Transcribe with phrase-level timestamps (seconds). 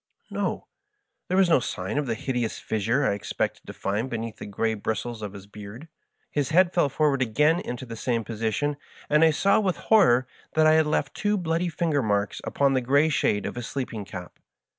[0.31, 0.65] No;
[1.27, 4.73] there was no sign of the hideous fissure I expected to find beneath the gray
[4.73, 5.89] bristles of his beard.
[6.31, 8.77] His head fell forward again into the same position,
[9.11, 10.25] and I saw with horror
[10.55, 14.03] that I had left two bloody finger marks upon the grey shade of his sleeping
[14.03, 14.39] cap.